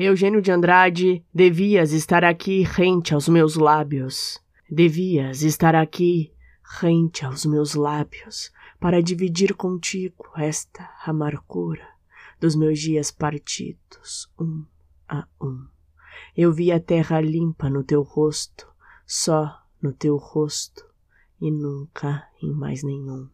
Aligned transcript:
Eugênio 0.00 0.40
de 0.40 0.52
Andrade, 0.52 1.24
devias 1.34 1.90
estar 1.90 2.22
aqui 2.22 2.62
rente 2.62 3.12
aos 3.12 3.28
meus 3.28 3.56
lábios. 3.56 4.40
Devias 4.70 5.42
estar 5.42 5.74
aqui 5.74 6.32
rente 6.80 7.24
aos 7.24 7.44
meus 7.44 7.74
lábios 7.74 8.52
para 8.78 9.02
dividir 9.02 9.54
contigo 9.54 10.24
esta 10.36 10.88
amargura 11.04 11.84
dos 12.38 12.54
meus 12.54 12.78
dias 12.78 13.10
partidos, 13.10 14.30
um 14.38 14.64
a 15.08 15.26
um. 15.42 15.66
Eu 16.36 16.52
vi 16.52 16.70
a 16.70 16.78
terra 16.78 17.20
limpa 17.20 17.68
no 17.68 17.82
teu 17.82 18.02
rosto, 18.02 18.68
só 19.04 19.64
no 19.82 19.92
teu 19.92 20.16
rosto, 20.16 20.86
e 21.40 21.50
nunca 21.50 22.28
em 22.40 22.52
mais 22.52 22.84
nenhum. 22.84 23.28